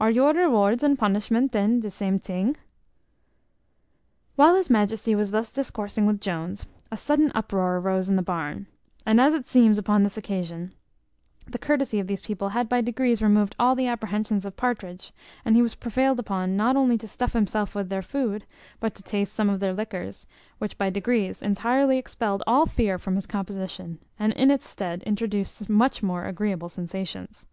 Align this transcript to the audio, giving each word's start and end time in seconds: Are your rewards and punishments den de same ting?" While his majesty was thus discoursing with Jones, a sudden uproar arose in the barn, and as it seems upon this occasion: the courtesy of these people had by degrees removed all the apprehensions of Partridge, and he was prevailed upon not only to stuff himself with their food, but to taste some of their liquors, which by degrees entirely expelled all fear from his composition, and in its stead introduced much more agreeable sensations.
Are 0.00 0.08
your 0.08 0.32
rewards 0.32 0.84
and 0.84 0.96
punishments 0.96 1.50
den 1.52 1.80
de 1.80 1.90
same 1.90 2.20
ting?" 2.20 2.56
While 4.36 4.54
his 4.54 4.70
majesty 4.70 5.16
was 5.16 5.32
thus 5.32 5.52
discoursing 5.52 6.06
with 6.06 6.20
Jones, 6.20 6.64
a 6.92 6.96
sudden 6.96 7.32
uproar 7.34 7.78
arose 7.78 8.08
in 8.08 8.14
the 8.14 8.22
barn, 8.22 8.68
and 9.04 9.20
as 9.20 9.34
it 9.34 9.48
seems 9.48 9.76
upon 9.76 10.04
this 10.04 10.16
occasion: 10.16 10.72
the 11.46 11.58
courtesy 11.58 11.98
of 11.98 12.06
these 12.06 12.22
people 12.22 12.50
had 12.50 12.68
by 12.68 12.82
degrees 12.82 13.20
removed 13.20 13.56
all 13.58 13.74
the 13.74 13.88
apprehensions 13.88 14.46
of 14.46 14.56
Partridge, 14.56 15.10
and 15.44 15.56
he 15.56 15.60
was 15.62 15.74
prevailed 15.74 16.20
upon 16.20 16.56
not 16.56 16.76
only 16.76 16.96
to 16.98 17.08
stuff 17.08 17.32
himself 17.32 17.74
with 17.74 17.88
their 17.88 18.00
food, 18.00 18.46
but 18.78 18.94
to 18.94 19.02
taste 19.02 19.32
some 19.34 19.50
of 19.50 19.58
their 19.58 19.72
liquors, 19.74 20.24
which 20.58 20.78
by 20.78 20.88
degrees 20.88 21.42
entirely 21.42 21.98
expelled 21.98 22.44
all 22.46 22.64
fear 22.64 22.96
from 22.96 23.16
his 23.16 23.26
composition, 23.26 23.98
and 24.20 24.32
in 24.34 24.52
its 24.52 24.68
stead 24.68 25.02
introduced 25.02 25.68
much 25.68 26.00
more 26.00 26.26
agreeable 26.26 26.68
sensations. 26.68 27.44